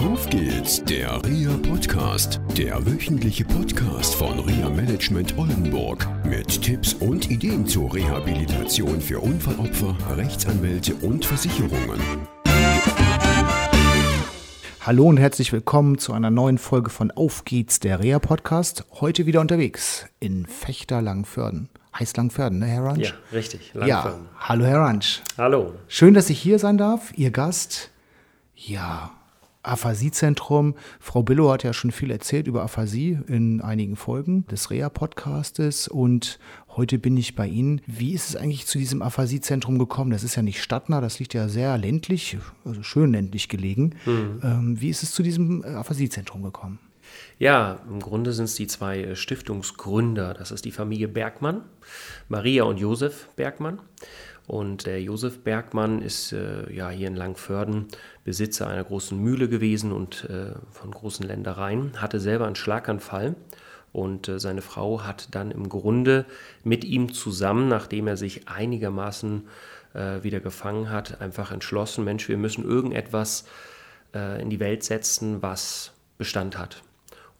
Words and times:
Auf 0.00 0.30
geht's, 0.30 0.82
der 0.82 1.22
RIA 1.26 1.58
Podcast, 1.58 2.40
der 2.56 2.86
wöchentliche 2.86 3.44
Podcast 3.44 4.14
von 4.14 4.38
RIA 4.38 4.70
Management 4.70 5.36
Oldenburg 5.36 6.08
mit 6.24 6.62
Tipps 6.62 6.94
und 6.94 7.30
Ideen 7.30 7.66
zur 7.66 7.92
Rehabilitation 7.92 8.98
für 8.98 9.20
Unfallopfer, 9.20 9.94
Rechtsanwälte 10.16 10.94
und 10.94 11.26
Versicherungen. 11.26 12.00
Hallo 14.80 15.04
und 15.04 15.18
herzlich 15.18 15.52
willkommen 15.52 15.98
zu 15.98 16.14
einer 16.14 16.30
neuen 16.30 16.56
Folge 16.56 16.88
von 16.88 17.10
Auf 17.10 17.44
geht's, 17.44 17.78
der 17.78 18.00
REA 18.00 18.20
Podcast. 18.20 18.86
Heute 19.02 19.26
wieder 19.26 19.42
unterwegs 19.42 20.06
in 20.18 20.46
Fechter 20.46 21.02
Langförden. 21.02 21.68
Heißt 21.98 22.16
Langförden, 22.16 22.60
ne, 22.60 22.66
Herr 22.66 22.84
Ranch? 22.84 23.08
Ja, 23.08 23.12
richtig. 23.34 23.74
Ja, 23.74 24.14
hallo 24.38 24.64
Herr 24.64 24.80
Ranch. 24.80 25.22
Hallo. 25.36 25.74
Schön, 25.88 26.14
dass 26.14 26.30
ich 26.30 26.40
hier 26.40 26.58
sein 26.58 26.78
darf, 26.78 27.12
Ihr 27.16 27.30
Gast. 27.30 27.90
Ja, 28.54 29.12
Aphasiezentrum. 29.62 30.74
Frau 30.98 31.22
Billow 31.22 31.50
hat 31.50 31.62
ja 31.62 31.72
schon 31.72 31.90
viel 31.90 32.10
erzählt 32.10 32.46
über 32.46 32.62
Aphasie 32.62 33.18
in 33.26 33.60
einigen 33.60 33.96
Folgen 33.96 34.46
des 34.46 34.70
REA-Podcastes 34.70 35.88
und 35.88 36.38
heute 36.76 36.98
bin 36.98 37.16
ich 37.16 37.34
bei 37.34 37.46
Ihnen. 37.46 37.80
Wie 37.86 38.12
ist 38.12 38.30
es 38.30 38.36
eigentlich 38.36 38.66
zu 38.66 38.78
diesem 38.78 39.02
Aphasiezentrum 39.02 39.78
gekommen? 39.78 40.10
Das 40.10 40.24
ist 40.24 40.34
ja 40.34 40.42
nicht 40.42 40.62
stadtnah, 40.62 41.00
das 41.00 41.18
liegt 41.18 41.34
ja 41.34 41.48
sehr 41.48 41.76
ländlich, 41.78 42.38
also 42.64 42.82
schön 42.82 43.12
ländlich 43.12 43.48
gelegen. 43.48 43.94
Mhm. 44.06 44.40
Ähm, 44.42 44.80
wie 44.80 44.88
ist 44.88 45.02
es 45.02 45.12
zu 45.12 45.22
diesem 45.22 45.64
Aphasiezentrum 45.64 46.42
gekommen? 46.42 46.78
Ja, 47.38 47.80
im 47.88 48.00
Grunde 48.00 48.32
sind 48.32 48.44
es 48.44 48.54
die 48.54 48.66
zwei 48.66 49.02
äh, 49.02 49.16
Stiftungsgründer. 49.16 50.34
Das 50.34 50.50
ist 50.50 50.64
die 50.64 50.72
Familie 50.72 51.08
Bergmann, 51.08 51.62
Maria 52.28 52.64
und 52.64 52.78
Josef 52.78 53.28
Bergmann. 53.36 53.80
Und 54.46 54.86
der 54.86 55.00
Josef 55.00 55.44
Bergmann 55.44 56.02
ist 56.02 56.32
äh, 56.32 56.70
ja 56.72 56.90
hier 56.90 57.06
in 57.06 57.14
Langförden 57.14 57.86
Besitzer 58.24 58.66
einer 58.66 58.84
großen 58.84 59.16
Mühle 59.18 59.48
gewesen 59.48 59.92
und 59.92 60.28
äh, 60.28 60.52
von 60.70 60.90
großen 60.90 61.26
Ländereien, 61.26 61.92
hatte 62.02 62.20
selber 62.20 62.46
einen 62.46 62.56
Schlaganfall 62.56 63.36
und 63.92 64.28
äh, 64.28 64.38
seine 64.38 64.60
Frau 64.60 65.02
hat 65.04 65.34
dann 65.34 65.50
im 65.50 65.68
Grunde 65.68 66.26
mit 66.64 66.84
ihm 66.84 67.12
zusammen, 67.12 67.68
nachdem 67.68 68.06
er 68.06 68.16
sich 68.16 68.48
einigermaßen 68.48 69.48
äh, 69.94 70.22
wieder 70.22 70.40
gefangen 70.40 70.90
hat, 70.90 71.20
einfach 71.20 71.52
entschlossen, 71.52 72.04
Mensch, 72.04 72.28
wir 72.28 72.36
müssen 72.36 72.64
irgendetwas 72.64 73.46
äh, 74.14 74.42
in 74.42 74.50
die 74.50 74.60
Welt 74.60 74.82
setzen, 74.82 75.42
was 75.42 75.92
Bestand 76.18 76.58
hat 76.58 76.82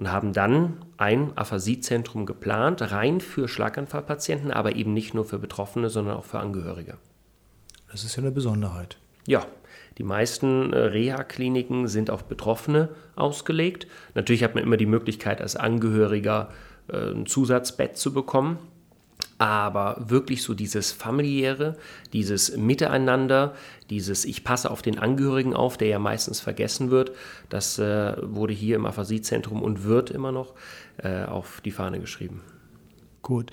und 0.00 0.10
haben 0.10 0.32
dann 0.32 0.78
ein 0.96 1.36
Aphasiezentrum 1.36 2.24
geplant, 2.24 2.90
rein 2.90 3.20
für 3.20 3.48
Schlaganfallpatienten, 3.48 4.50
aber 4.50 4.74
eben 4.74 4.94
nicht 4.94 5.12
nur 5.12 5.26
für 5.26 5.38
Betroffene, 5.38 5.90
sondern 5.90 6.16
auch 6.16 6.24
für 6.24 6.40
Angehörige. 6.40 6.96
Das 7.92 8.02
ist 8.02 8.16
ja 8.16 8.22
eine 8.22 8.32
Besonderheit. 8.32 8.96
Ja, 9.26 9.46
die 9.98 10.02
meisten 10.02 10.72
äh, 10.72 10.78
Reha-Kliniken 10.78 11.86
sind 11.86 12.10
auf 12.10 12.24
Betroffene 12.24 12.88
ausgelegt. 13.14 13.86
Natürlich 14.14 14.42
hat 14.42 14.54
man 14.54 14.64
immer 14.64 14.78
die 14.78 14.86
Möglichkeit, 14.86 15.42
als 15.42 15.56
Angehöriger 15.56 16.50
äh, 16.88 17.10
ein 17.10 17.26
Zusatzbett 17.26 17.98
zu 17.98 18.14
bekommen. 18.14 18.58
Aber 19.40 19.96
wirklich 19.98 20.42
so 20.42 20.52
dieses 20.52 20.92
familiäre, 20.92 21.78
dieses 22.12 22.58
Miteinander, 22.58 23.54
dieses 23.88 24.26
Ich 24.26 24.44
passe 24.44 24.70
auf 24.70 24.82
den 24.82 24.98
Angehörigen 24.98 25.54
auf, 25.54 25.78
der 25.78 25.88
ja 25.88 25.98
meistens 25.98 26.40
vergessen 26.40 26.90
wird, 26.90 27.12
das 27.48 27.78
äh, 27.78 28.16
wurde 28.20 28.52
hier 28.52 28.76
im 28.76 28.84
Aphasiezentrum 28.84 29.62
und 29.62 29.84
wird 29.84 30.10
immer 30.10 30.30
noch 30.30 30.52
äh, 30.98 31.24
auf 31.24 31.62
die 31.62 31.70
Fahne 31.70 32.00
geschrieben. 32.00 32.42
Gut. 33.22 33.52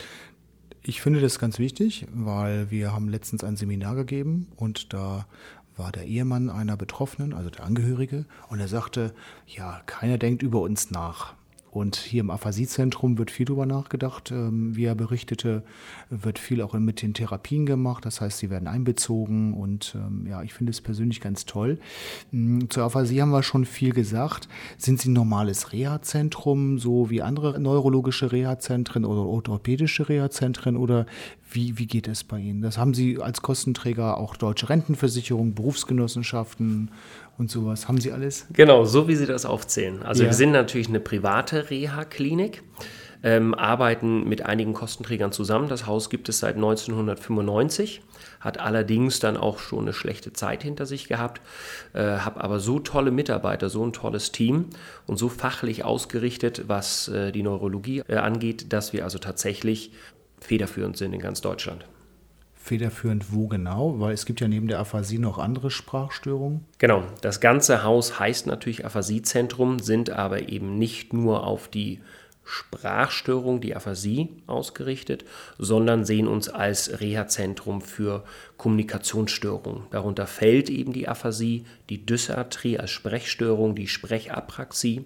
Ich 0.83 0.99
finde 0.99 1.21
das 1.21 1.39
ganz 1.39 1.57
wichtig, 1.57 2.05
weil 2.13 2.69
wir 2.69 2.91
haben 2.91 3.07
letztens 3.07 3.45
ein 3.45 3.55
Seminar 3.55 3.95
gegeben 3.95 4.47
und 4.57 4.91
da 4.91 5.25
war 5.77 5.93
der 5.93 6.03
Ehemann 6.03 6.49
einer 6.49 6.75
Betroffenen, 6.75 7.33
also 7.33 7.49
der 7.49 7.63
Angehörige, 7.63 8.25
und 8.49 8.59
er 8.59 8.67
sagte, 8.67 9.13
ja, 9.45 9.79
keiner 9.85 10.17
denkt 10.17 10.43
über 10.43 10.59
uns 10.59 10.91
nach. 10.91 11.36
Und 11.77 11.95
hier 11.95 12.21
im 12.21 12.31
Aphasiezentrum 12.31 13.19
wird 13.19 13.29
viel 13.29 13.45
darüber 13.45 13.67
nachgedacht. 13.67 14.31
Ähm, 14.31 14.75
wie 14.75 14.85
er 14.85 14.95
berichtete, 14.95 15.61
wird 16.09 16.39
viel 16.39 16.61
auch 16.63 16.73
mit 16.73 17.03
den 17.03 17.13
Therapien 17.13 17.67
gemacht. 17.67 18.03
Das 18.03 18.19
heißt, 18.19 18.39
sie 18.39 18.49
werden 18.49 18.67
einbezogen. 18.67 19.53
Und 19.53 19.95
ähm, 19.95 20.25
ja, 20.27 20.41
ich 20.41 20.55
finde 20.55 20.71
es 20.71 20.81
persönlich 20.81 21.21
ganz 21.21 21.45
toll. 21.45 21.77
Hm, 22.31 22.71
zur 22.71 22.83
Aphasie 22.83 23.21
haben 23.21 23.29
wir 23.29 23.43
schon 23.43 23.65
viel 23.65 23.93
gesagt. 23.93 24.49
Sind 24.79 24.99
Sie 24.99 25.09
ein 25.09 25.13
normales 25.13 25.71
Reha-Zentrum, 25.71 26.79
so 26.79 27.11
wie 27.11 27.21
andere 27.21 27.59
neurologische 27.59 28.31
Reha-Zentren 28.31 29.05
oder 29.05 29.21
orthopädische 29.21 30.09
Reha-Zentren? 30.09 30.77
Oder 30.77 31.05
wie, 31.49 31.77
wie 31.77 31.87
geht 31.87 32.07
es 32.07 32.23
bei 32.23 32.39
Ihnen? 32.39 32.61
Das 32.61 32.77
haben 32.77 32.93
Sie 32.93 33.21
als 33.21 33.41
Kostenträger 33.41 34.17
auch 34.17 34.35
deutsche 34.35 34.69
Rentenversicherung, 34.69 35.53
Berufsgenossenschaften 35.53 36.91
und 37.37 37.49
sowas. 37.49 37.87
Haben 37.87 38.01
Sie 38.01 38.11
alles? 38.11 38.47
Genau, 38.53 38.83
so 38.83 39.07
wie 39.07 39.15
Sie 39.15 39.25
das 39.25 39.45
aufzählen. 39.45 40.03
Also 40.03 40.23
ja. 40.23 40.29
wir 40.29 40.33
sind 40.33 40.51
natürlich 40.51 40.89
eine 40.89 40.99
private 40.99 41.69
Reha-Klinik. 41.69 42.63
Ähm, 43.23 43.55
arbeiten 43.55 44.29
mit 44.29 44.45
einigen 44.45 44.73
Kostenträgern 44.73 45.31
zusammen. 45.31 45.69
Das 45.69 45.87
Haus 45.87 46.11
gibt 46.11 46.29
es 46.29 46.37
seit 46.37 46.55
1995, 46.55 48.03
hat 48.39 48.59
allerdings 48.59 49.19
dann 49.19 49.37
auch 49.37 49.57
schon 49.57 49.79
eine 49.79 49.93
schlechte 49.93 50.33
Zeit 50.33 50.61
hinter 50.61 50.85
sich 50.85 51.07
gehabt, 51.07 51.41
äh, 51.93 52.19
habe 52.19 52.43
aber 52.43 52.59
so 52.59 52.77
tolle 52.77 53.09
Mitarbeiter, 53.09 53.69
so 53.69 53.83
ein 53.83 53.91
tolles 53.91 54.31
Team 54.31 54.67
und 55.07 55.17
so 55.17 55.29
fachlich 55.29 55.83
ausgerichtet, 55.83 56.65
was 56.67 57.07
äh, 57.07 57.31
die 57.31 57.41
Neurologie 57.41 58.03
äh, 58.07 58.17
angeht, 58.17 58.71
dass 58.71 58.93
wir 58.93 59.03
also 59.03 59.17
tatsächlich 59.17 59.93
federführend 60.39 60.97
sind 60.97 61.13
in 61.13 61.19
ganz 61.19 61.41
Deutschland. 61.41 61.85
Federführend 62.53 63.31
wo 63.31 63.47
genau? 63.47 63.99
Weil 63.99 64.13
es 64.13 64.25
gibt 64.25 64.41
ja 64.41 64.47
neben 64.47 64.67
der 64.67 64.79
Aphasie 64.79 65.19
noch 65.19 65.37
andere 65.37 65.71
Sprachstörungen. 65.71 66.65
Genau, 66.79 67.03
das 67.21 67.39
ganze 67.39 67.83
Haus 67.83 68.19
heißt 68.19 68.45
natürlich 68.45 68.85
Aphasiezentrum, 68.85 69.79
sind 69.79 70.09
aber 70.09 70.49
eben 70.49 70.77
nicht 70.77 71.13
nur 71.13 71.47
auf 71.47 71.69
die 71.69 72.01
Sprachstörung, 72.47 73.59
die 73.59 73.75
Aphasie 73.75 74.29
ausgerichtet, 74.47 75.25
sondern 75.57 76.05
sehen 76.05 76.27
uns 76.27 76.47
als 76.47 77.01
Reha-Zentrum 77.01 77.81
für 77.81 78.23
Kommunikationsstörungen. 78.55 79.83
Darunter 79.91 80.27
fällt 80.27 80.69
eben 80.69 80.93
die 80.93 81.09
Aphasie, 81.09 81.65
die 81.89 82.05
Dysarthrie 82.05 82.79
als 82.79 82.91
Sprechstörung, 82.91 83.75
die 83.75 83.87
Sprechapraxie 83.87 85.05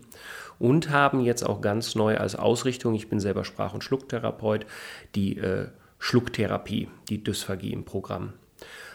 und 0.60 0.92
haben 0.92 1.22
jetzt 1.22 1.44
auch 1.44 1.62
ganz 1.62 1.96
neu 1.96 2.18
als 2.18 2.36
Ausrichtung, 2.36 2.94
ich 2.94 3.10
bin 3.10 3.20
selber 3.20 3.44
Sprach- 3.44 3.74
und 3.74 3.84
Schlucktherapeut, 3.84 4.68
die 5.16 5.38
äh, 5.38 5.70
Schlucktherapie, 5.98 6.90
die 7.10 7.24
Dysphagie 7.24 7.74
im 7.74 7.86
Programm. 7.86 8.34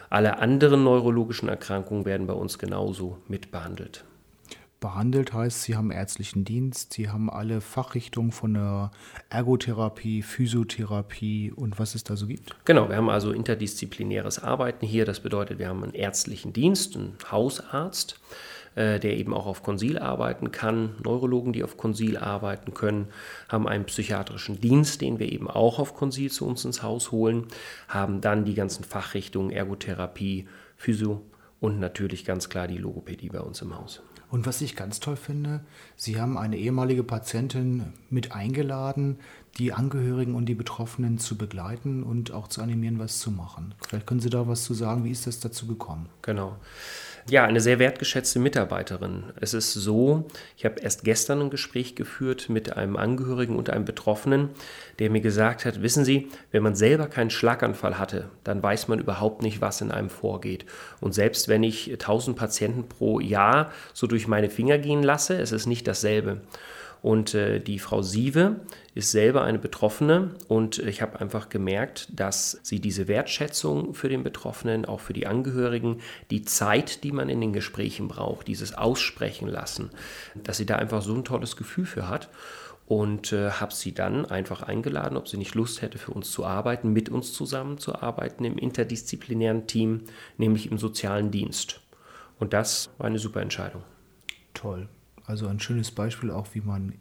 Alle 0.09 0.39
anderen 0.39 0.85
neurologischen 0.85 1.49
Erkrankungen 1.49 2.05
werden 2.05 2.27
bei 2.27 2.33
uns 2.33 2.57
genauso 2.57 3.17
mitbehandelt. 3.27 4.05
Behandelt 4.79 5.33
heißt, 5.33 5.63
Sie 5.63 5.75
haben 5.75 5.89
ärztlichen 5.89 6.45
Dienst, 6.45 6.93
Sie 6.93 7.09
haben 7.09 7.31
alle 7.31 7.61
Fachrichtungen 7.61 8.31
von 8.31 8.53
der 8.53 8.91
Ergotherapie, 9.29 10.21
Physiotherapie 10.21 11.51
und 11.51 11.79
was 11.79 11.95
es 11.95 12.03
da 12.03 12.15
so 12.15 12.27
gibt? 12.27 12.55
Genau, 12.65 12.87
wir 12.87 12.95
haben 12.95 13.09
also 13.09 13.31
interdisziplinäres 13.31 14.43
Arbeiten 14.43 14.85
hier. 14.85 15.05
Das 15.05 15.21
bedeutet, 15.21 15.57
wir 15.57 15.67
haben 15.69 15.83
einen 15.83 15.95
ärztlichen 15.95 16.53
Dienst, 16.53 16.95
einen 16.95 17.17
Hausarzt, 17.31 18.19
äh, 18.75 18.99
der 18.99 19.17
eben 19.17 19.33
auch 19.33 19.47
auf 19.47 19.63
Konsil 19.63 19.97
arbeiten 19.97 20.51
kann. 20.51 20.93
Neurologen, 21.03 21.53
die 21.53 21.63
auf 21.63 21.77
Konsil 21.77 22.15
arbeiten 22.15 22.75
können, 22.75 23.07
haben 23.49 23.67
einen 23.67 23.85
psychiatrischen 23.85 24.61
Dienst, 24.61 25.01
den 25.01 25.17
wir 25.17 25.31
eben 25.31 25.49
auch 25.49 25.79
auf 25.79 25.95
Konsil 25.95 26.29
zu 26.29 26.45
uns 26.45 26.63
ins 26.65 26.83
Haus 26.83 27.11
holen, 27.11 27.47
haben 27.87 28.21
dann 28.21 28.45
die 28.45 28.53
ganzen 28.53 28.83
Fachrichtungen 28.83 29.49
Ergotherapie, 29.49 30.47
Physio 30.75 31.23
und 31.59 31.79
natürlich 31.79 32.25
ganz 32.25 32.49
klar 32.49 32.67
die 32.67 32.77
Logopädie 32.77 33.29
bei 33.29 33.39
uns 33.39 33.63
im 33.63 33.75
Haus. 33.75 34.03
Und 34.29 34.45
was 34.45 34.61
ich 34.61 34.75
ganz 34.75 34.99
toll 34.99 35.15
finde, 35.15 35.61
Sie 35.95 36.19
haben 36.19 36.37
eine 36.37 36.57
ehemalige 36.57 37.03
Patientin 37.03 37.93
mit 38.09 38.33
eingeladen, 38.33 39.19
die 39.57 39.73
Angehörigen 39.73 40.35
und 40.35 40.45
die 40.45 40.55
Betroffenen 40.55 41.17
zu 41.17 41.37
begleiten 41.37 42.03
und 42.03 42.31
auch 42.31 42.47
zu 42.47 42.61
animieren, 42.61 42.99
was 42.99 43.19
zu 43.19 43.31
machen. 43.31 43.73
Vielleicht 43.87 44.05
können 44.05 44.19
Sie 44.19 44.29
da 44.29 44.47
was 44.47 44.63
zu 44.63 44.73
sagen, 44.73 45.03
wie 45.03 45.11
ist 45.11 45.25
das 45.25 45.39
dazu 45.39 45.67
gekommen? 45.67 46.09
Genau. 46.21 46.57
Ja, 47.29 47.43
eine 47.43 47.59
sehr 47.59 47.77
wertgeschätzte 47.77 48.39
Mitarbeiterin. 48.39 49.25
Es 49.41 49.53
ist 49.53 49.73
so, 49.73 50.27
ich 50.55 50.63
habe 50.63 50.79
erst 50.79 51.03
gestern 51.03 51.41
ein 51.41 51.49
Gespräch 51.49 51.93
geführt 51.93 52.47
mit 52.47 52.77
einem 52.77 52.95
Angehörigen 52.95 53.57
und 53.57 53.69
einem 53.69 53.83
Betroffenen, 53.83 54.49
der 54.99 55.09
mir 55.09 55.19
gesagt 55.19 55.65
hat, 55.65 55.81
wissen 55.81 56.05
Sie, 56.05 56.29
wenn 56.51 56.63
man 56.63 56.75
selber 56.75 57.07
keinen 57.07 57.29
Schlaganfall 57.29 57.99
hatte, 57.99 58.29
dann 58.45 58.63
weiß 58.63 58.87
man 58.87 58.99
überhaupt 58.99 59.41
nicht, 59.41 59.59
was 59.59 59.81
in 59.81 59.91
einem 59.91 60.09
vorgeht. 60.09 60.65
Und 61.01 61.13
selbst 61.13 61.49
wenn 61.49 61.63
ich 61.63 61.91
1000 61.91 62.37
Patienten 62.37 62.87
pro 62.87 63.19
Jahr 63.19 63.71
so 63.93 64.07
durch 64.07 64.29
meine 64.29 64.49
Finger 64.49 64.77
gehen 64.77 65.03
lasse, 65.03 65.37
es 65.37 65.51
ist 65.51 65.65
nicht 65.65 65.85
dasselbe. 65.85 66.41
Und 67.01 67.33
äh, 67.33 67.59
die 67.59 67.79
Frau 67.79 68.01
Sieve 68.01 68.61
ist 68.95 69.11
selber 69.11 69.43
eine 69.43 69.59
Betroffene 69.59 70.31
und 70.47 70.79
ich 70.79 71.01
habe 71.01 71.19
einfach 71.19 71.49
gemerkt, 71.49 72.07
dass 72.11 72.59
sie 72.63 72.79
diese 72.79 73.07
Wertschätzung 73.07 73.93
für 73.93 74.09
den 74.09 74.23
Betroffenen, 74.23 74.85
auch 74.85 74.99
für 74.99 75.13
die 75.13 75.27
Angehörigen, 75.27 76.01
die 76.31 76.43
Zeit, 76.43 77.03
die 77.03 77.11
man 77.11 77.29
in 77.29 77.39
den 77.39 77.53
Gesprächen 77.53 78.07
braucht, 78.07 78.47
dieses 78.47 78.73
Aussprechen 78.73 79.47
lassen, 79.47 79.91
dass 80.35 80.57
sie 80.57 80.65
da 80.65 80.77
einfach 80.77 81.01
so 81.01 81.13
ein 81.13 81.23
tolles 81.23 81.55
Gefühl 81.55 81.85
für 81.85 82.09
hat 82.09 82.29
und 82.87 83.33
äh, 83.33 83.51
habe 83.51 83.73
sie 83.73 83.93
dann 83.93 84.25
einfach 84.25 84.63
eingeladen, 84.63 85.17
ob 85.17 85.27
sie 85.27 85.37
nicht 85.37 85.55
Lust 85.55 85.81
hätte, 85.81 85.97
für 85.97 86.11
uns 86.11 86.31
zu 86.31 86.45
arbeiten, 86.45 86.93
mit 86.93 87.09
uns 87.09 87.33
zusammenzuarbeiten 87.33 88.45
im 88.45 88.57
interdisziplinären 88.57 89.67
Team, 89.67 90.05
nämlich 90.37 90.71
im 90.71 90.77
sozialen 90.77 91.29
Dienst. 91.29 91.81
Und 92.39 92.53
das 92.53 92.89
war 92.97 93.07
eine 93.07 93.19
super 93.19 93.41
Entscheidung. 93.41 93.83
Toll. 94.53 94.87
Also 95.27 95.47
ein 95.47 95.59
schönes 95.59 95.91
Beispiel 95.91 96.31
auch, 96.31 96.47
wie 96.53 96.61
man 96.61 96.93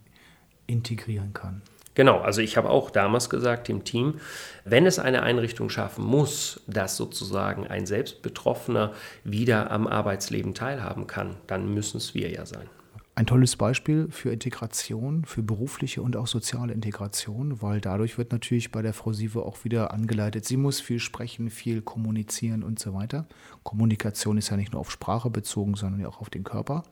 integrieren 0.66 1.32
kann. 1.32 1.62
Genau, 1.94 2.20
also 2.20 2.42
ich 2.42 2.58
habe 2.58 2.68
auch 2.68 2.90
damals 2.90 3.30
gesagt 3.30 3.68
dem 3.68 3.84
Team, 3.84 4.20
wenn 4.66 4.84
es 4.84 4.98
eine 4.98 5.22
Einrichtung 5.22 5.70
schaffen 5.70 6.04
muss, 6.04 6.60
dass 6.66 6.96
sozusagen 6.98 7.66
ein 7.66 7.86
Selbstbetroffener 7.86 8.92
wieder 9.24 9.70
am 9.70 9.86
Arbeitsleben 9.86 10.52
teilhaben 10.52 11.06
kann, 11.06 11.36
dann 11.46 11.72
müssen 11.72 11.96
es 11.96 12.14
wir 12.14 12.30
ja 12.30 12.44
sein. 12.44 12.68
Ein 13.14 13.24
tolles 13.24 13.56
Beispiel 13.56 14.08
für 14.10 14.30
Integration, 14.30 15.24
für 15.24 15.42
berufliche 15.42 16.02
und 16.02 16.16
auch 16.16 16.26
soziale 16.26 16.74
Integration, 16.74 17.62
weil 17.62 17.80
dadurch 17.80 18.18
wird 18.18 18.30
natürlich 18.30 18.72
bei 18.72 18.82
der 18.82 18.92
Frau 18.92 19.14
Sieve 19.14 19.40
auch 19.40 19.64
wieder 19.64 19.90
angeleitet, 19.94 20.44
sie 20.44 20.58
muss 20.58 20.82
viel 20.82 20.98
sprechen, 20.98 21.48
viel 21.48 21.80
kommunizieren 21.80 22.62
und 22.62 22.78
so 22.78 22.92
weiter. 22.92 23.26
Kommunikation 23.62 24.36
ist 24.36 24.50
ja 24.50 24.58
nicht 24.58 24.72
nur 24.72 24.82
auf 24.82 24.90
Sprache 24.90 25.30
bezogen, 25.30 25.76
sondern 25.76 26.02
ja 26.02 26.08
auch 26.08 26.20
auf 26.20 26.28
den 26.28 26.44
Körper. 26.44 26.82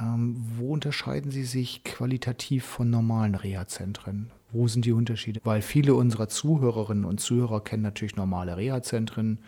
Ähm, 0.00 0.36
wo 0.56 0.72
unterscheiden 0.72 1.30
Sie 1.30 1.44
sich 1.44 1.82
qualitativ 1.84 2.64
von 2.64 2.90
normalen 2.90 3.34
Reha-Zentren? 3.34 4.30
Wo 4.50 4.66
sind 4.66 4.84
die 4.84 4.92
Unterschiede? 4.92 5.40
Weil 5.44 5.60
viele 5.60 5.94
unserer 5.94 6.28
Zuhörerinnen 6.28 7.04
und 7.04 7.20
Zuhörer 7.20 7.62
kennen 7.62 7.82
natürlich 7.82 8.16
normale 8.16 8.56
Reha-Zentren, 8.56 9.40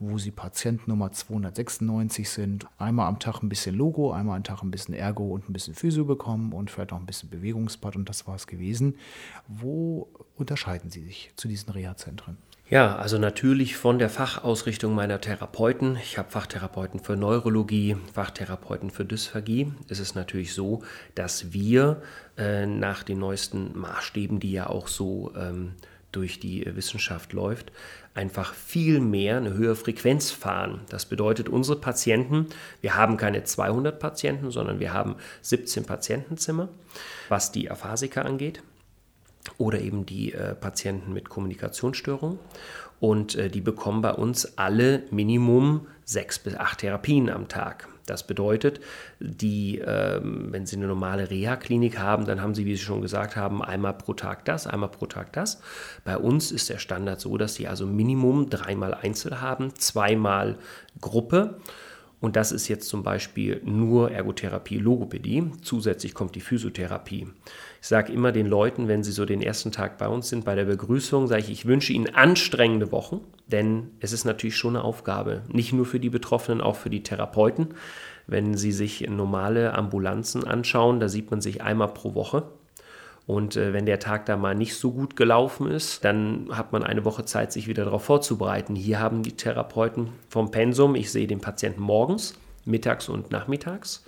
wo 0.00 0.18
sie 0.18 0.30
Patientennummer 0.30 1.12
296 1.12 2.28
sind. 2.28 2.66
Einmal 2.78 3.06
am 3.06 3.18
Tag 3.18 3.42
ein 3.42 3.48
bisschen 3.48 3.76
Logo, 3.76 4.12
einmal 4.12 4.36
am 4.36 4.44
Tag 4.44 4.62
ein 4.62 4.70
bisschen 4.70 4.94
Ergo 4.94 5.28
und 5.28 5.48
ein 5.48 5.52
bisschen 5.52 5.74
Physio 5.74 6.04
bekommen 6.04 6.52
und 6.52 6.70
vielleicht 6.70 6.92
auch 6.92 6.98
ein 6.98 7.06
bisschen 7.06 7.28
Bewegungsbad 7.28 7.94
und 7.94 8.08
das 8.08 8.26
war 8.26 8.34
es 8.34 8.46
gewesen. 8.46 8.96
Wo 9.46 10.08
unterscheiden 10.36 10.90
Sie 10.90 11.04
sich 11.04 11.32
zu 11.36 11.46
diesen 11.46 11.70
Reha-Zentren? 11.70 12.36
Ja, 12.70 12.96
also 12.96 13.16
natürlich 13.16 13.76
von 13.78 13.98
der 13.98 14.10
Fachausrichtung 14.10 14.94
meiner 14.94 15.22
Therapeuten. 15.22 15.96
Ich 16.02 16.18
habe 16.18 16.30
Fachtherapeuten 16.30 17.00
für 17.00 17.16
Neurologie, 17.16 17.96
Fachtherapeuten 18.12 18.90
für 18.90 19.06
Dysphagie. 19.06 19.72
Es 19.88 20.00
ist 20.00 20.14
natürlich 20.14 20.52
so, 20.52 20.82
dass 21.14 21.54
wir 21.54 22.02
äh, 22.36 22.66
nach 22.66 23.04
den 23.04 23.20
neuesten 23.20 23.78
Maßstäben, 23.78 24.38
die 24.38 24.52
ja 24.52 24.66
auch 24.66 24.86
so 24.86 25.32
ähm, 25.34 25.76
durch 26.12 26.40
die 26.40 26.66
Wissenschaft 26.76 27.32
läuft, 27.32 27.72
einfach 28.12 28.52
viel 28.52 29.00
mehr 29.00 29.38
eine 29.38 29.54
höhere 29.54 29.76
Frequenz 29.76 30.30
fahren. 30.30 30.82
Das 30.90 31.06
bedeutet, 31.06 31.48
unsere 31.48 31.80
Patienten, 31.80 32.48
wir 32.82 32.96
haben 32.96 33.16
keine 33.16 33.44
200 33.44 33.98
Patienten, 33.98 34.50
sondern 34.50 34.78
wir 34.78 34.92
haben 34.92 35.16
17 35.40 35.86
Patientenzimmer, 35.86 36.68
was 37.30 37.50
die 37.50 37.70
Aphasiker 37.70 38.26
angeht 38.26 38.62
oder 39.56 39.80
eben 39.80 40.04
die 40.04 40.32
äh, 40.34 40.54
Patienten 40.54 41.12
mit 41.12 41.28
Kommunikationsstörungen. 41.28 42.38
Und 43.00 43.36
äh, 43.36 43.48
die 43.48 43.60
bekommen 43.60 44.02
bei 44.02 44.12
uns 44.12 44.58
alle 44.58 45.04
Minimum 45.10 45.86
sechs 46.04 46.38
bis 46.38 46.54
acht 46.56 46.80
Therapien 46.80 47.30
am 47.30 47.48
Tag. 47.48 47.88
Das 48.08 48.26
bedeutet, 48.26 48.80
die, 49.20 49.78
ähm, 49.78 50.48
wenn 50.50 50.64
Sie 50.64 50.76
eine 50.76 50.86
normale 50.86 51.30
Reha-Klinik 51.30 51.98
haben, 51.98 52.24
dann 52.24 52.40
haben 52.40 52.54
Sie, 52.54 52.64
wie 52.64 52.74
Sie 52.74 52.82
schon 52.82 53.02
gesagt 53.02 53.36
haben, 53.36 53.62
einmal 53.62 53.92
pro 53.92 54.14
Tag 54.14 54.46
das, 54.46 54.66
einmal 54.66 54.88
pro 54.88 55.06
Tag 55.06 55.32
das. 55.34 55.60
Bei 56.04 56.16
uns 56.16 56.50
ist 56.50 56.70
der 56.70 56.78
Standard 56.78 57.20
so, 57.20 57.36
dass 57.36 57.54
Sie 57.54 57.68
also 57.68 57.86
Minimum 57.86 58.48
dreimal 58.48 58.94
Einzel 58.94 59.42
haben, 59.42 59.74
zweimal 59.74 60.56
Gruppe. 61.00 61.60
Und 62.20 62.34
das 62.34 62.50
ist 62.50 62.66
jetzt 62.66 62.88
zum 62.88 63.04
Beispiel 63.04 63.60
nur 63.64 64.10
Ergotherapie, 64.10 64.78
Logopädie. 64.78 65.52
Zusätzlich 65.62 66.14
kommt 66.14 66.34
die 66.34 66.40
Physiotherapie. 66.40 67.28
Ich 67.80 67.86
sage 67.86 68.12
immer 68.12 68.32
den 68.32 68.46
Leuten, 68.46 68.88
wenn 68.88 69.04
sie 69.04 69.12
so 69.12 69.24
den 69.24 69.40
ersten 69.40 69.70
Tag 69.70 69.98
bei 69.98 70.08
uns 70.08 70.28
sind, 70.28 70.44
bei 70.44 70.56
der 70.56 70.64
Begrüßung, 70.64 71.28
sage 71.28 71.42
ich, 71.42 71.50
ich 71.50 71.66
wünsche 71.66 71.92
Ihnen 71.92 72.12
anstrengende 72.12 72.90
Wochen, 72.90 73.20
denn 73.46 73.90
es 74.00 74.12
ist 74.12 74.24
natürlich 74.24 74.56
schon 74.56 74.74
eine 74.74 74.84
Aufgabe, 74.84 75.42
nicht 75.48 75.72
nur 75.72 75.86
für 75.86 76.00
die 76.00 76.10
Betroffenen, 76.10 76.60
auch 76.60 76.76
für 76.76 76.90
die 76.90 77.04
Therapeuten. 77.04 77.68
Wenn 78.26 78.56
Sie 78.56 78.72
sich 78.72 79.08
normale 79.08 79.74
Ambulanzen 79.74 80.44
anschauen, 80.44 80.98
da 80.98 81.08
sieht 81.08 81.30
man 81.30 81.40
sich 81.40 81.62
einmal 81.62 81.88
pro 81.88 82.14
Woche. 82.14 82.50
Und 83.28 83.56
äh, 83.56 83.74
wenn 83.74 83.84
der 83.84 84.00
Tag 84.00 84.24
da 84.24 84.38
mal 84.38 84.54
nicht 84.54 84.74
so 84.74 84.90
gut 84.90 85.14
gelaufen 85.14 85.70
ist, 85.70 86.02
dann 86.02 86.48
hat 86.50 86.72
man 86.72 86.82
eine 86.82 87.04
Woche 87.04 87.26
Zeit, 87.26 87.52
sich 87.52 87.68
wieder 87.68 87.84
darauf 87.84 88.02
vorzubereiten. 88.02 88.74
Hier 88.74 89.00
haben 89.00 89.22
die 89.22 89.36
Therapeuten 89.36 90.08
vom 90.30 90.50
Pensum, 90.50 90.94
ich 90.94 91.12
sehe 91.12 91.26
den 91.26 91.42
Patienten 91.42 91.82
morgens, 91.82 92.38
mittags 92.64 93.06
und 93.10 93.30
nachmittags 93.30 94.02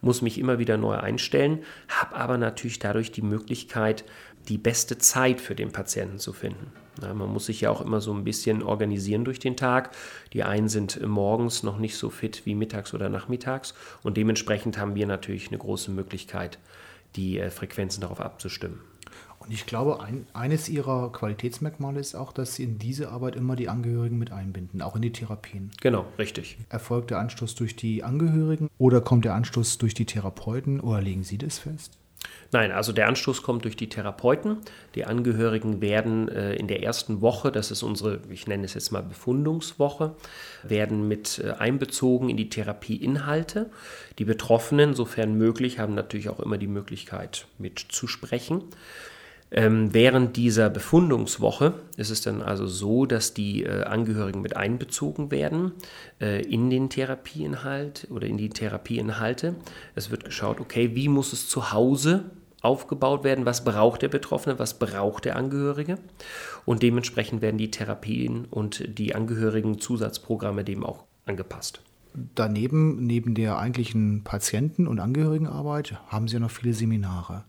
muss 0.00 0.20
mich 0.20 0.38
immer 0.38 0.58
wieder 0.58 0.76
neu 0.76 0.96
einstellen, 0.96 1.62
habe 1.88 2.16
aber 2.16 2.36
natürlich 2.36 2.78
dadurch 2.78 3.12
die 3.12 3.22
Möglichkeit, 3.22 4.04
die 4.48 4.58
beste 4.58 4.98
Zeit 4.98 5.40
für 5.40 5.54
den 5.54 5.70
Patienten 5.70 6.18
zu 6.18 6.32
finden. 6.32 6.72
Ja, 7.00 7.14
man 7.14 7.28
muss 7.28 7.46
sich 7.46 7.60
ja 7.60 7.70
auch 7.70 7.80
immer 7.80 8.00
so 8.00 8.12
ein 8.12 8.24
bisschen 8.24 8.62
organisieren 8.62 9.24
durch 9.24 9.38
den 9.38 9.56
Tag. 9.56 9.94
Die 10.32 10.42
einen 10.42 10.68
sind 10.68 11.00
morgens 11.06 11.62
noch 11.62 11.78
nicht 11.78 11.96
so 11.96 12.10
fit 12.10 12.42
wie 12.44 12.54
mittags 12.54 12.92
oder 12.92 13.08
nachmittags 13.08 13.74
und 14.02 14.16
dementsprechend 14.16 14.76
haben 14.76 14.94
wir 14.94 15.06
natürlich 15.06 15.48
eine 15.48 15.58
große 15.58 15.90
Möglichkeit, 15.90 16.58
die 17.16 17.38
äh, 17.38 17.50
Frequenzen 17.50 18.00
darauf 18.00 18.20
abzustimmen. 18.20 18.80
Und 19.42 19.52
ich 19.52 19.66
glaube, 19.66 20.00
ein, 20.00 20.26
eines 20.34 20.68
ihrer 20.68 21.10
Qualitätsmerkmale 21.10 21.98
ist 21.98 22.14
auch, 22.14 22.32
dass 22.32 22.54
sie 22.54 22.62
in 22.62 22.78
diese 22.78 23.10
Arbeit 23.10 23.34
immer 23.34 23.56
die 23.56 23.68
Angehörigen 23.68 24.16
mit 24.16 24.30
einbinden, 24.30 24.82
auch 24.82 24.94
in 24.94 25.02
die 25.02 25.12
Therapien. 25.12 25.72
Genau, 25.80 26.06
richtig. 26.16 26.58
Erfolgt 26.68 27.10
der 27.10 27.18
Anstoß 27.18 27.56
durch 27.56 27.74
die 27.74 28.04
Angehörigen 28.04 28.70
oder 28.78 29.00
kommt 29.00 29.24
der 29.24 29.34
Anstoß 29.34 29.78
durch 29.78 29.94
die 29.94 30.04
Therapeuten 30.04 30.78
oder 30.78 31.00
legen 31.00 31.24
Sie 31.24 31.38
das 31.38 31.58
fest? 31.58 31.98
Nein, 32.52 32.70
also 32.70 32.92
der 32.92 33.08
Anstoß 33.08 33.42
kommt 33.42 33.64
durch 33.64 33.76
die 33.76 33.88
Therapeuten. 33.88 34.58
Die 34.94 35.06
Angehörigen 35.06 35.80
werden 35.80 36.28
äh, 36.28 36.54
in 36.54 36.68
der 36.68 36.82
ersten 36.82 37.22
Woche, 37.22 37.50
das 37.50 37.70
ist 37.70 37.82
unsere, 37.82 38.20
ich 38.28 38.46
nenne 38.46 38.64
es 38.64 38.74
jetzt 38.74 38.92
mal 38.92 39.02
Befundungswoche, 39.02 40.14
werden 40.62 41.08
mit 41.08 41.38
äh, 41.42 41.52
einbezogen 41.52 42.28
in 42.28 42.36
die 42.36 42.50
Therapieinhalte. 42.50 43.70
Die 44.18 44.24
Betroffenen, 44.24 44.94
sofern 44.94 45.36
möglich, 45.38 45.78
haben 45.78 45.94
natürlich 45.94 46.28
auch 46.28 46.40
immer 46.40 46.58
die 46.58 46.66
Möglichkeit 46.66 47.46
mitzusprechen. 47.58 48.64
Ähm, 49.54 49.92
während 49.92 50.36
dieser 50.38 50.70
Befundungswoche 50.70 51.74
ist 51.98 52.08
es 52.08 52.22
dann 52.22 52.40
also 52.40 52.66
so, 52.66 53.04
dass 53.04 53.34
die 53.34 53.64
äh, 53.64 53.82
Angehörigen 53.82 54.40
mit 54.40 54.56
einbezogen 54.56 55.30
werden 55.30 55.72
äh, 56.22 56.40
in 56.42 56.70
den 56.70 56.88
Therapieinhalt 56.88 58.08
oder 58.10 58.26
in 58.26 58.38
die 58.38 58.48
Therapieinhalte. 58.48 59.54
Es 59.94 60.10
wird 60.10 60.24
geschaut, 60.24 60.58
okay, 60.58 60.94
wie 60.94 61.08
muss 61.08 61.34
es 61.34 61.50
zu 61.50 61.70
Hause 61.70 62.30
aufgebaut 62.62 63.24
werden, 63.24 63.44
was 63.44 63.62
braucht 63.62 64.00
der 64.00 64.08
Betroffene, 64.08 64.58
was 64.58 64.78
braucht 64.78 65.26
der 65.26 65.36
Angehörige 65.36 65.98
und 66.64 66.82
dementsprechend 66.82 67.42
werden 67.42 67.58
die 67.58 67.70
Therapien 67.70 68.46
und 68.46 68.98
die 68.98 69.14
Angehörigen 69.14 69.80
Zusatzprogramme 69.80 70.64
dem 70.64 70.82
auch 70.82 71.04
angepasst. 71.26 71.82
Daneben, 72.34 73.04
neben 73.06 73.34
der 73.34 73.58
eigentlichen 73.58 74.22
Patienten- 74.24 74.86
und 74.86 75.00
Angehörigenarbeit, 75.00 75.98
haben 76.08 76.28
Sie 76.28 76.34
ja 76.34 76.40
noch 76.40 76.50
viele 76.50 76.72
Seminare. 76.72 77.44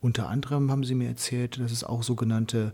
Unter 0.00 0.28
anderem 0.28 0.70
haben 0.70 0.84
Sie 0.84 0.94
mir 0.94 1.08
erzählt, 1.08 1.60
dass 1.60 1.72
es 1.72 1.84
auch 1.84 2.02
sogenannte 2.02 2.72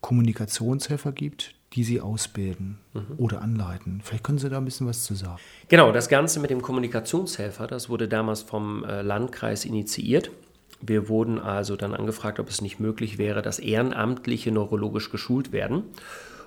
Kommunikationshelfer 0.00 1.12
gibt, 1.12 1.54
die 1.72 1.84
Sie 1.84 2.00
ausbilden 2.00 2.78
mhm. 2.94 3.14
oder 3.18 3.42
anleiten. 3.42 4.00
Vielleicht 4.02 4.24
können 4.24 4.38
Sie 4.38 4.48
da 4.48 4.58
ein 4.58 4.64
bisschen 4.64 4.86
was 4.86 5.04
zu 5.04 5.14
sagen. 5.14 5.40
Genau, 5.68 5.92
das 5.92 6.08
Ganze 6.08 6.40
mit 6.40 6.50
dem 6.50 6.62
Kommunikationshelfer, 6.62 7.66
das 7.66 7.88
wurde 7.88 8.08
damals 8.08 8.42
vom 8.42 8.84
äh, 8.84 9.02
Landkreis 9.02 9.64
initiiert. 9.64 10.30
Wir 10.80 11.08
wurden 11.08 11.38
also 11.38 11.76
dann 11.76 11.94
angefragt, 11.94 12.38
ob 12.40 12.48
es 12.48 12.60
nicht 12.60 12.80
möglich 12.80 13.18
wäre, 13.18 13.42
dass 13.42 13.58
Ehrenamtliche 13.58 14.52
neurologisch 14.52 15.10
geschult 15.10 15.52
werden. 15.52 15.84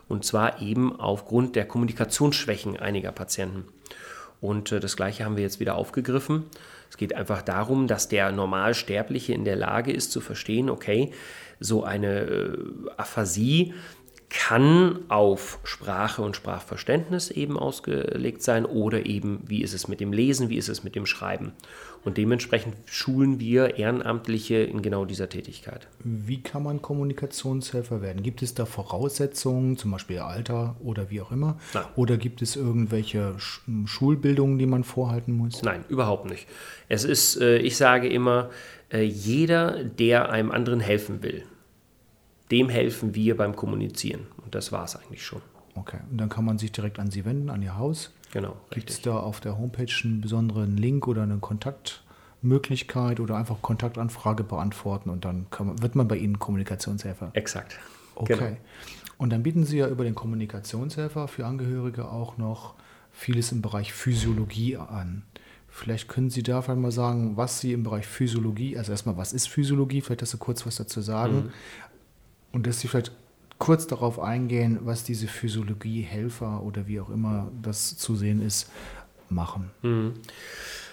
Und 0.07 0.25
zwar 0.25 0.62
eben 0.62 1.00
aufgrund 1.00 1.55
der 1.55 1.67
Kommunikationsschwächen 1.67 2.77
einiger 2.77 3.12
Patienten. 3.12 3.65
Und 4.41 4.71
äh, 4.71 4.79
das 4.79 4.95
Gleiche 4.95 5.25
haben 5.25 5.36
wir 5.36 5.43
jetzt 5.43 5.59
wieder 5.59 5.75
aufgegriffen. 5.75 6.45
Es 6.89 6.98
geht 6.98 7.15
einfach 7.15 7.41
darum, 7.41 7.88
dass 7.88 8.08
der 8.08 8.31
Normalsterbliche 8.31 9.34
in 9.34 9.46
der 9.46 9.55
Lage 9.55 9.91
ist 9.91 10.12
zu 10.12 10.22
verstehen, 10.22 10.69
okay, 10.69 11.12
so 11.60 11.84
eine 11.84 12.22
äh, 12.22 12.58
Aphasie 12.98 13.74
kann 14.29 15.00
auf 15.07 15.59
Sprache 15.63 16.21
und 16.21 16.36
Sprachverständnis 16.36 17.31
eben 17.31 17.57
ausgelegt 17.57 18.43
sein 18.43 18.65
oder 18.65 19.05
eben, 19.07 19.41
wie 19.48 19.63
ist 19.63 19.74
es 19.74 19.88
mit 19.88 20.00
dem 20.00 20.13
Lesen, 20.13 20.50
wie 20.50 20.57
ist 20.57 20.69
es 20.69 20.83
mit 20.83 20.95
dem 20.95 21.07
Schreiben. 21.07 21.53
Und 22.05 22.17
dementsprechend 22.17 22.75
schulen 22.86 23.39
wir 23.39 23.77
Ehrenamtliche 23.77 24.57
in 24.57 24.81
genau 24.81 25.05
dieser 25.05 25.27
Tätigkeit. 25.29 25.88
Wie 26.03 26.41
kann 26.41 26.63
man 26.63 26.81
Kommunikationshelfer 26.81 28.01
werden? 28.01 28.24
Gibt 28.24 28.41
es 28.41 28.53
da 28.53 28.65
Voraussetzungen, 28.65 29.77
zum 29.77 29.91
Beispiel 29.91 30.19
Alter 30.19 30.75
oder 30.81 31.09
wie 31.09 31.21
auch 31.21 31.31
immer? 31.31 31.57
Nein. 31.74 31.83
Oder 31.95 32.17
gibt 32.17 32.41
es 32.41 32.55
irgendwelche 32.55 33.36
Schulbildungen, 33.86 34.59
die 34.59 34.67
man 34.67 34.83
vorhalten 34.83 35.33
muss? 35.33 35.62
Nein, 35.63 35.83
überhaupt 35.89 36.29
nicht. 36.29 36.48
Es 36.88 37.03
ist, 37.03 37.41
äh, 37.41 37.57
ich 37.57 37.75
sage 37.75 38.07
immer, 38.07 38.50
äh, 38.91 39.01
jeder, 39.01 39.83
der 39.83 40.29
einem 40.29 40.51
anderen 40.51 40.79
helfen 40.79 41.21
will, 41.21 41.43
dem 42.51 42.70
helfen 42.70 43.15
wir 43.15 43.38
beim 43.38 43.56
Kommunizieren. 43.56 44.27
Und 44.44 44.56
das 44.56 44.72
war 44.72 44.84
es 44.84 44.96
eigentlich 44.96 45.25
schon. 45.25 45.41
Okay, 45.75 46.00
und 46.12 46.18
dann 46.18 46.29
kann 46.29 46.46
man 46.46 46.58
sich 46.58 46.72
direkt 46.72 47.00
an 47.00 47.12
Sie 47.12 47.25
wenden, 47.25 47.50
an 47.50 47.62
Ihr 47.62 47.77
Haus. 47.77 48.12
Genau. 48.32 48.58
Gibt 48.70 48.89
es 48.89 49.01
da 49.01 49.18
auf 49.18 49.39
der 49.39 49.58
Homepage 49.58 49.91
einen 50.03 50.22
besonderen 50.22 50.77
Link 50.77 51.08
oder 51.08 51.24
eine 51.24 51.38
Kontaktmöglichkeit 51.38 53.20
oder 53.20 53.36
einfach 53.36 53.62
Kontaktanfrage 53.62 54.44
beantworten 54.44 55.10
und 55.10 55.25
dann 55.25 55.48
man, 55.58 55.82
wird 55.82 55.96
man 55.96 56.08
bei 56.08 56.18
Ihnen 56.18 56.38
Kommunikationshelfer? 56.38 57.32
Exakt. 57.34 57.79
Okay. 58.15 58.36
Genau. 58.38 58.58
Und 59.18 59.32
dann 59.32 59.44
bieten 59.44 59.65
Sie 59.65 59.77
ja 59.77 59.88
über 59.88 60.03
den 60.03 60.15
Kommunikationshelfer 60.15 61.27
für 61.27 61.46
Angehörige 61.46 62.10
auch 62.10 62.38
noch 62.38 62.75
vieles 63.12 63.51
im 63.51 63.62
Bereich 63.62 63.94
Physiologie 63.94 64.77
an. 64.77 65.24
Vielleicht 65.68 66.08
können 66.08 66.29
Sie 66.29 66.44
da 66.44 66.63
mal 66.75 66.91
sagen, 66.91 67.38
was 67.38 67.60
Sie 67.60 67.74
im 67.74 67.84
Bereich 67.84 68.08
Physiologie, 68.08 68.77
also 68.77 68.91
erstmal, 68.91 69.18
was 69.18 69.34
ist 69.34 69.48
Physiologie? 69.48 70.01
Vielleicht, 70.01 70.22
dass 70.22 70.32
Sie 70.32 70.38
kurz 70.38 70.65
was 70.65 70.77
dazu 70.77 71.01
sagen. 71.01 71.36
Mhm. 71.36 71.50
Und 72.51 72.68
dass 72.68 72.79
Sie 72.79 72.88
vielleicht 72.88 73.12
kurz 73.58 73.88
darauf 73.88 74.20
eingehen, 74.20 74.79
was 74.82 75.03
diese 75.03 75.27
Physiologie-Helfer 75.27 76.63
oder 76.63 76.88
wie 76.88 77.00
auch 77.00 77.10
immer 77.10 77.51
das 77.62 77.98
zu 77.98 78.15
sehen 78.15 78.41
ist, 78.41 78.72
machen. 79.29 79.70
Mhm. 79.82 80.13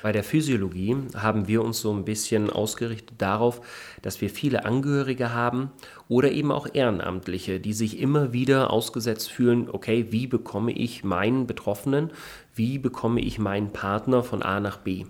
Bei 0.03 0.13
der 0.13 0.23
Physiologie 0.23 0.97
haben 1.15 1.49
wir 1.49 1.65
uns 1.65 1.81
so 1.81 1.93
ein 1.93 2.05
bisschen 2.05 2.51
ausgerichtet 2.51 3.15
darauf, 3.19 3.61
dass 4.03 4.21
wir 4.21 4.31
viele 4.31 4.65
Angehörige 4.65 5.33
haben 5.33 5.71
oder 6.09 6.31
eben 6.31 6.53
auch 6.53 6.69
Ehrenamtliche, 6.73 7.61
die 7.61 7.73
sich 7.73 7.99
immer 7.99 8.33
wieder 8.33 8.71
ausgesetzt 8.71 9.31
fühlen, 9.31 9.69
okay, 9.71 10.09
wie 10.11 10.27
bekomme 10.27 10.73
ich 10.73 11.03
meinen 11.03 11.47
Betroffenen, 11.47 12.11
wie 12.55 12.79
bekomme 12.79 13.21
ich 13.21 13.39
meinen 13.39 13.73
Partner 13.73 14.23
von 14.23 14.43
A 14.43 14.61
nach 14.61 14.77
B? 14.79 15.07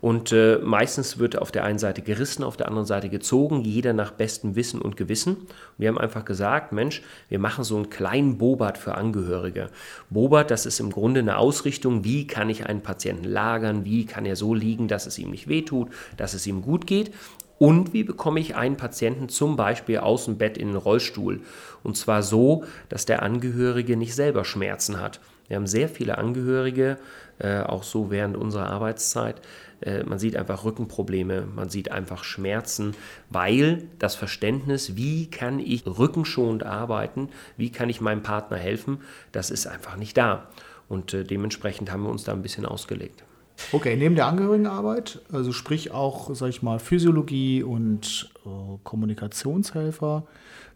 Und 0.00 0.32
äh, 0.32 0.58
meistens 0.62 1.18
wird 1.18 1.38
auf 1.38 1.50
der 1.50 1.64
einen 1.64 1.78
Seite 1.78 2.02
gerissen, 2.02 2.44
auf 2.44 2.56
der 2.56 2.68
anderen 2.68 2.86
Seite 2.86 3.08
gezogen, 3.08 3.62
jeder 3.62 3.92
nach 3.92 4.10
bestem 4.10 4.54
Wissen 4.56 4.80
und 4.80 4.96
Gewissen. 4.96 5.36
Und 5.36 5.48
wir 5.78 5.88
haben 5.88 5.98
einfach 5.98 6.24
gesagt, 6.24 6.72
Mensch, 6.72 7.02
wir 7.28 7.38
machen 7.38 7.64
so 7.64 7.76
einen 7.76 7.90
kleinen 7.90 8.38
Bobat 8.38 8.78
für 8.78 8.94
Angehörige. 8.94 9.70
Bobat, 10.10 10.50
das 10.50 10.66
ist 10.66 10.80
im 10.80 10.90
Grunde 10.90 11.20
eine 11.20 11.38
Ausrichtung, 11.38 12.04
wie 12.04 12.26
kann 12.26 12.50
ich 12.50 12.66
einen 12.66 12.82
Patienten 12.82 13.24
lagern, 13.24 13.84
wie 13.84 14.06
kann 14.06 14.26
er 14.26 14.36
so 14.36 14.54
liegen, 14.54 14.88
dass 14.88 15.06
es 15.06 15.18
ihm 15.18 15.30
nicht 15.30 15.48
wehtut, 15.48 15.88
dass 16.16 16.34
es 16.34 16.46
ihm 16.46 16.62
gut 16.62 16.86
geht. 16.86 17.12
Und 17.58 17.94
wie 17.94 18.04
bekomme 18.04 18.40
ich 18.40 18.54
einen 18.54 18.76
Patienten 18.76 19.28
zum 19.30 19.56
Beispiel 19.56 19.98
aus 19.98 20.26
dem 20.26 20.36
Bett 20.36 20.58
in 20.58 20.68
den 20.68 20.76
Rollstuhl? 20.76 21.40
Und 21.82 21.96
zwar 21.96 22.22
so, 22.22 22.64
dass 22.90 23.06
der 23.06 23.22
Angehörige 23.22 23.96
nicht 23.96 24.14
selber 24.14 24.44
Schmerzen 24.44 25.00
hat. 25.00 25.20
Wir 25.48 25.56
haben 25.56 25.66
sehr 25.66 25.88
viele 25.88 26.18
Angehörige, 26.18 26.98
äh, 27.38 27.60
auch 27.60 27.82
so 27.82 28.10
während 28.10 28.36
unserer 28.36 28.68
Arbeitszeit, 28.68 29.40
äh, 29.80 30.04
man 30.04 30.18
sieht 30.18 30.36
einfach 30.36 30.64
Rückenprobleme, 30.64 31.46
man 31.54 31.68
sieht 31.68 31.90
einfach 31.90 32.24
Schmerzen, 32.24 32.94
weil 33.30 33.84
das 33.98 34.14
Verständnis, 34.14 34.96
wie 34.96 35.30
kann 35.30 35.58
ich 35.58 35.86
rückenschonend 35.86 36.64
arbeiten, 36.64 37.28
wie 37.56 37.70
kann 37.70 37.88
ich 37.88 38.00
meinem 38.00 38.22
Partner 38.22 38.56
helfen, 38.56 38.98
das 39.32 39.50
ist 39.50 39.66
einfach 39.66 39.96
nicht 39.96 40.16
da. 40.16 40.48
Und 40.88 41.14
äh, 41.14 41.24
dementsprechend 41.24 41.90
haben 41.90 42.04
wir 42.04 42.10
uns 42.10 42.24
da 42.24 42.32
ein 42.32 42.42
bisschen 42.42 42.66
ausgelegt. 42.66 43.24
Okay, 43.72 43.96
neben 43.96 44.16
der 44.16 44.26
Angehörigenarbeit, 44.26 45.22
also 45.32 45.52
sprich 45.52 45.90
auch, 45.90 46.34
sag 46.34 46.50
ich 46.50 46.62
mal, 46.62 46.78
Physiologie 46.78 47.62
und 47.62 48.30
äh, 48.44 48.48
Kommunikationshelfer, 48.82 50.26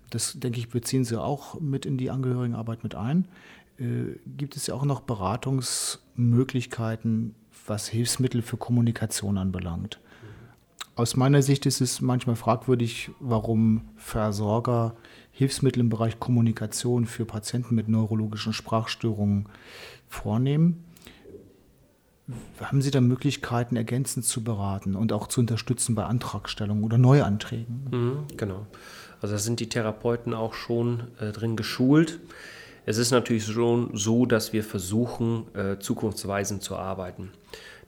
das 0.08 0.40
denke 0.40 0.58
ich, 0.58 0.70
beziehen 0.70 1.04
Sie 1.04 1.20
auch 1.20 1.60
mit 1.60 1.84
in 1.86 1.98
die 1.98 2.10
Angehörigenarbeit 2.10 2.82
mit 2.82 2.94
ein. 2.94 3.28
Äh, 3.78 4.16
gibt 4.26 4.56
es 4.56 4.66
ja 4.66 4.74
auch 4.74 4.84
noch 4.84 5.00
Beratungsmöglichkeiten 5.00 7.34
was 7.66 7.88
Hilfsmittel 7.88 8.42
für 8.42 8.56
Kommunikation 8.56 9.38
anbelangt. 9.38 10.00
Aus 10.96 11.16
meiner 11.16 11.40
Sicht 11.40 11.66
ist 11.66 11.80
es 11.80 12.00
manchmal 12.00 12.36
fragwürdig, 12.36 13.10
warum 13.20 13.88
Versorger 13.96 14.96
Hilfsmittel 15.32 15.80
im 15.80 15.88
Bereich 15.88 16.20
Kommunikation 16.20 17.06
für 17.06 17.24
Patienten 17.24 17.74
mit 17.74 17.88
neurologischen 17.88 18.52
Sprachstörungen 18.52 19.48
vornehmen. 20.08 20.84
Haben 22.60 22.82
Sie 22.82 22.90
da 22.90 23.00
Möglichkeiten, 23.00 23.76
ergänzend 23.76 24.24
zu 24.24 24.44
beraten 24.44 24.94
und 24.94 25.12
auch 25.12 25.26
zu 25.26 25.40
unterstützen 25.40 25.94
bei 25.94 26.04
Antragstellungen 26.04 26.84
oder 26.84 26.98
Neuanträgen? 26.98 27.88
Mhm, 27.90 28.36
genau. 28.36 28.66
Also 29.20 29.34
da 29.34 29.38
sind 29.38 29.60
die 29.60 29.68
Therapeuten 29.68 30.34
auch 30.34 30.54
schon 30.54 31.04
äh, 31.18 31.32
drin 31.32 31.56
geschult. 31.56 32.20
Es 32.86 32.98
ist 32.98 33.10
natürlich 33.10 33.44
schon 33.44 33.90
so, 33.94 34.26
dass 34.26 34.52
wir 34.52 34.64
versuchen, 34.64 35.46
äh, 35.54 35.78
zukunftsweisend 35.78 36.62
zu 36.62 36.76
arbeiten. 36.76 37.30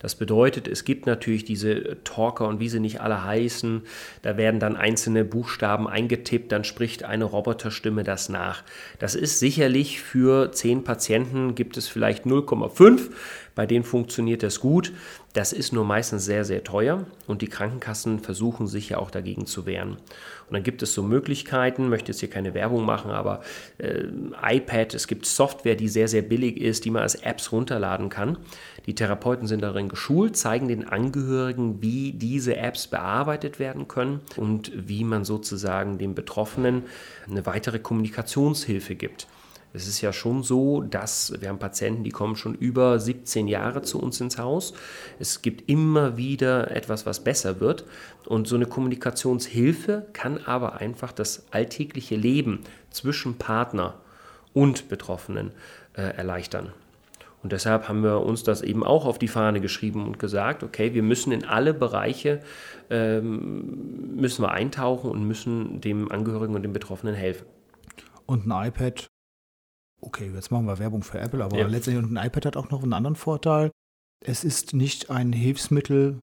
Das 0.03 0.17
bedeutet, 0.17 0.67
es 0.67 0.85
gibt 0.85 1.07
natürlich 1.07 1.45
diese 1.45 1.97
Talker 2.03 2.49
und 2.49 2.59
wie 2.59 2.69
sie 2.69 2.81
nicht 2.81 3.01
alle 3.01 3.25
heißen, 3.25 3.83
da 4.23 4.37
werden 4.37 4.59
dann 4.59 4.75
einzelne 4.75 5.25
Buchstaben 5.25 5.87
eingetippt, 5.87 6.51
dann 6.51 6.65
spricht 6.65 7.05
eine 7.05 7.25
Roboterstimme 7.25 8.03
das 8.03 8.29
nach. 8.29 8.65
Das 8.99 9.15
ist 9.15 9.39
sicherlich 9.39 10.01
für 10.01 10.51
zehn 10.51 10.83
Patienten 10.83 11.55
gibt 11.55 11.77
es 11.77 11.87
vielleicht 11.87 12.25
0,5 12.27 13.11
bei 13.55 13.67
denen 13.67 13.85
funktioniert 13.85 14.43
das 14.43 14.61
gut. 14.61 14.93
Das 15.33 15.55
ist 15.55 15.73
nur 15.73 15.87
meistens 15.87 16.27
sehr, 16.27 16.45
sehr 16.45 16.63
teuer 16.63 17.07
und 17.27 17.41
die 17.41 17.49
Krankenkassen 17.49 18.19
versuchen 18.19 18.67
sich 18.67 18.91
ja 18.91 18.99
auch 18.99 19.11
dagegen 19.11 19.47
zu 19.47 19.65
wehren. 19.65 19.93
Und 19.93 20.53
dann 20.53 20.63
gibt 20.63 20.83
es 20.83 20.93
so 20.93 21.03
Möglichkeiten, 21.03 21.89
möchte 21.89 22.13
jetzt 22.13 22.21
hier 22.21 22.29
keine 22.29 22.53
Werbung 22.53 22.85
machen, 22.85 23.11
aber 23.11 23.41
äh, 23.79 24.05
iPad, 24.43 24.93
es 24.93 25.07
gibt 25.07 25.25
Software, 25.25 25.75
die 25.75 25.89
sehr, 25.89 26.09
sehr 26.09 26.21
billig 26.21 26.61
ist, 26.61 26.85
die 26.85 26.91
man 26.91 27.03
als 27.03 27.15
Apps 27.15 27.51
runterladen 27.51 28.11
kann. 28.11 28.37
Die 28.85 28.95
Therapeuten 28.95 29.47
sind 29.47 29.63
darin 29.63 29.89
geschult, 29.89 30.37
zeigen 30.37 30.69
den 30.69 30.87
Angehörigen, 30.87 31.81
wie 31.81 32.13
diese 32.13 32.57
Apps 32.57 32.87
bearbeitet 32.87 33.59
werden 33.59 33.89
können 33.89 34.21
und 34.37 34.71
wie 34.75 35.05
man 35.05 35.25
sozusagen 35.25 35.97
dem 35.97 36.15
Betroffenen 36.15 36.83
eine 37.27 37.47
weitere 37.47 37.79
Kommunikationshilfe 37.79 38.97
gibt. 38.97 39.29
Es 39.75 39.89
ist 39.89 40.01
ja 40.01 40.13
schon 40.13 40.43
so, 40.43 40.83
dass 40.83 41.33
wir 41.41 41.49
haben 41.49 41.59
Patienten, 41.59 42.05
die 42.05 42.11
kommen 42.11 42.37
schon 42.37 42.55
über 42.55 42.99
17 42.99 43.49
Jahre 43.49 43.83
zu 43.83 44.01
uns 44.01 44.21
ins 44.21 44.39
Haus. 44.39 44.75
Es 45.19 45.43
gibt 45.43 45.69
immer 45.71 46.17
wieder 46.17 46.71
etwas, 46.71 47.07
was 47.07 47.21
besser 47.21 47.61
wird. 47.61 47.85
Und 48.27 48.47
so 48.47 48.57
eine 48.57 48.67
Kommunikationshilfe 48.67 50.07
kann 50.13 50.39
aber 50.45 50.75
einfach 50.75 51.13
das 51.13 51.47
alltägliche 51.51 52.17
Leben 52.17 52.61
zwischen 52.91 53.39
Partner 53.39 53.95
und 54.53 54.89
Betroffenen 54.89 55.53
äh, 55.95 56.03
erleichtern. 56.03 56.73
Und 57.43 57.51
deshalb 57.51 57.89
haben 57.89 58.05
wir 58.05 58.21
uns 58.21 58.45
das 58.45 58.63
eben 58.63 58.85
auch 58.85 59.05
auf 59.05 59.19
die 59.19 59.27
Fahne 59.27 59.61
geschrieben 59.61 60.07
und 60.07 60.19
gesagt, 60.19 60.63
okay, 60.63 60.95
wir 60.95 61.03
müssen 61.03 61.33
in 61.33 61.45
alle 61.45 61.75
Bereiche 61.75 62.41
ähm, 62.89 64.15
müssen 64.17 64.43
wir 64.43 64.53
eintauchen 64.53 65.11
und 65.11 65.27
müssen 65.27 65.81
dem 65.81 66.13
Angehörigen 66.13 66.55
und 66.55 66.63
dem 66.63 66.73
Betroffenen 66.73 67.15
helfen. 67.15 67.47
Und 68.27 68.47
ein 68.47 68.69
iPad 68.69 69.12
okay, 70.03 70.31
jetzt 70.35 70.51
machen 70.51 70.67
wir 70.67 70.79
Werbung 70.79 71.03
für 71.03 71.19
Apple, 71.19 71.43
aber 71.43 71.59
ja. 71.59 71.67
letztendlich 71.67 72.05
ein 72.05 72.25
iPad 72.25 72.47
hat 72.47 72.57
auch 72.57 72.71
noch 72.71 72.83
einen 72.83 72.93
anderen 72.93 73.17
Vorteil. 73.17 73.71
Es 74.25 74.45
ist 74.45 74.75
nicht 74.75 75.11
ein 75.11 75.33
Hilfsmittel, 75.33 76.21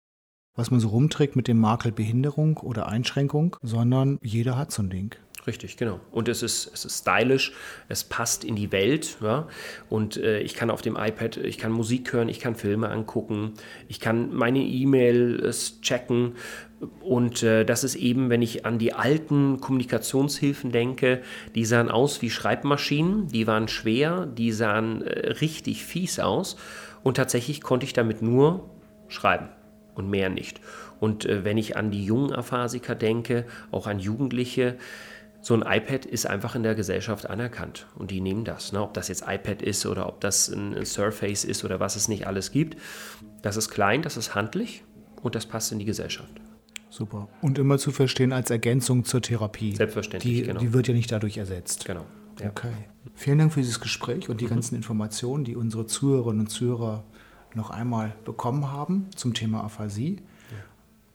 was 0.55 0.71
man 0.71 0.79
so 0.79 0.89
rumträgt 0.89 1.35
mit 1.35 1.47
dem 1.47 1.59
Makel 1.59 1.91
Behinderung 1.91 2.57
oder 2.57 2.87
Einschränkung, 2.87 3.55
sondern 3.61 4.19
jeder 4.21 4.57
hat 4.57 4.71
so 4.71 4.83
ein 4.83 4.89
Ding. 4.89 5.15
Richtig, 5.49 5.77
genau. 5.77 5.99
Und 6.11 6.29
es 6.29 6.43
ist, 6.43 6.69
es 6.75 6.85
ist 6.85 6.99
stylisch, 6.99 7.53
es 7.87 8.03
passt 8.03 8.43
in 8.43 8.55
die 8.55 8.71
Welt. 8.71 9.17
Ja? 9.19 9.47
Und 9.89 10.15
äh, 10.15 10.41
ich 10.41 10.53
kann 10.53 10.69
auf 10.69 10.83
dem 10.83 10.95
iPad, 10.95 11.37
ich 11.37 11.57
kann 11.57 11.71
Musik 11.71 12.13
hören, 12.13 12.29
ich 12.29 12.39
kann 12.39 12.53
Filme 12.53 12.89
angucken, 12.89 13.55
ich 13.87 13.99
kann 13.99 14.31
meine 14.31 14.59
E-Mails 14.59 15.81
checken. 15.81 16.35
Und 17.01 17.41
äh, 17.41 17.65
das 17.65 17.83
ist 17.83 17.95
eben, 17.95 18.29
wenn 18.29 18.43
ich 18.43 18.67
an 18.67 18.77
die 18.77 18.93
alten 18.93 19.59
Kommunikationshilfen 19.59 20.71
denke, 20.71 21.23
die 21.55 21.65
sahen 21.65 21.89
aus 21.89 22.21
wie 22.21 22.29
Schreibmaschinen, 22.29 23.29
die 23.29 23.47
waren 23.47 23.67
schwer, 23.67 24.27
die 24.27 24.51
sahen 24.51 25.01
äh, 25.01 25.31
richtig 25.31 25.83
fies 25.83 26.19
aus. 26.19 26.57
Und 27.01 27.17
tatsächlich 27.17 27.61
konnte 27.61 27.87
ich 27.87 27.93
damit 27.93 28.21
nur 28.21 28.69
schreiben 29.07 29.49
und 29.95 30.11
mehr 30.11 30.29
nicht. 30.29 30.61
Und 30.99 31.25
äh, 31.25 31.43
wenn 31.43 31.57
ich 31.57 31.77
an 31.77 31.91
die 31.91 32.03
jungen 32.03 32.33
Aphasiker 32.33 32.95
denke, 32.95 33.45
auch 33.71 33.87
an 33.87 33.99
Jugendliche, 33.99 34.75
so 35.41 35.53
ein 35.53 35.61
iPad 35.61 36.05
ist 36.05 36.25
einfach 36.25 36.55
in 36.55 36.63
der 36.63 36.75
Gesellschaft 36.75 37.29
anerkannt 37.29 37.87
und 37.95 38.11
die 38.11 38.21
nehmen 38.21 38.43
das. 38.43 38.73
Ne? 38.73 38.81
Ob 38.81 38.93
das 38.93 39.07
jetzt 39.07 39.23
iPad 39.25 39.61
ist 39.61 39.85
oder 39.85 40.07
ob 40.07 40.19
das 40.21 40.49
ein 40.49 40.85
Surface 40.85 41.45
ist 41.45 41.63
oder 41.63 41.79
was 41.79 41.95
es 41.95 42.07
nicht 42.07 42.27
alles 42.27 42.51
gibt. 42.51 42.77
Das 43.41 43.55
ist 43.55 43.69
klein, 43.69 44.01
das 44.01 44.17
ist 44.17 44.35
handlich 44.35 44.83
und 45.21 45.35
das 45.35 45.45
passt 45.45 45.71
in 45.71 45.79
die 45.79 45.85
Gesellschaft. 45.85 46.31
Super. 46.89 47.29
Und 47.41 47.57
immer 47.57 47.77
zu 47.77 47.91
verstehen 47.91 48.33
als 48.33 48.49
Ergänzung 48.49 49.05
zur 49.05 49.21
Therapie. 49.21 49.75
Selbstverständlich, 49.75 50.33
die, 50.33 50.43
genau. 50.43 50.59
Die 50.59 50.73
wird 50.73 50.87
ja 50.87 50.93
nicht 50.93 51.11
dadurch 51.11 51.37
ersetzt. 51.37 51.85
Genau. 51.85 52.05
Ja. 52.41 52.49
Okay. 52.49 52.71
Vielen 53.15 53.37
Dank 53.37 53.53
für 53.53 53.61
dieses 53.61 53.79
Gespräch 53.79 54.29
und 54.29 54.41
die 54.41 54.45
mhm. 54.45 54.49
ganzen 54.49 54.75
Informationen, 54.75 55.43
die 55.43 55.55
unsere 55.55 55.85
Zuhörerinnen 55.85 56.41
und 56.41 56.47
Zuhörer 56.47 57.03
noch 57.53 57.69
einmal 57.69 58.15
bekommen 58.25 58.71
haben 58.71 59.07
zum 59.15 59.33
Thema 59.33 59.63
Aphasie. 59.63 60.17
Ja. 60.51 60.57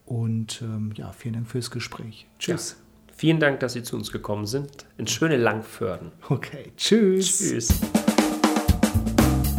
Und 0.07 0.63
ähm, 0.63 0.93
ja, 0.95 1.13
vielen 1.13 1.35
Dank 1.35 1.49
fürs 1.49 1.71
Gespräch. 1.71 2.27
Tschüss. 2.39 2.77
Ja. 2.79 2.84
Vielen 3.17 3.41
Dank, 3.41 3.61
dass 3.61 3.75
Sie 3.75 3.83
zu 3.83 3.97
uns 3.97 4.11
gekommen 4.11 4.47
sind. 4.47 4.87
In 4.99 5.07
schöne 5.07 5.37
Langförden. 5.37 6.13
Okay, 6.29 6.73
tschüss. 6.77 7.39
Tschüss. 7.39 7.69